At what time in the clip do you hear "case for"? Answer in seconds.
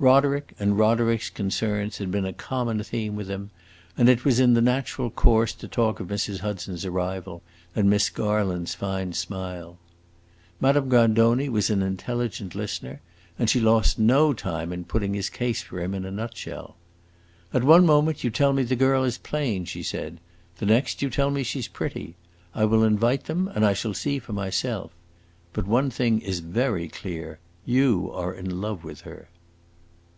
15.30-15.80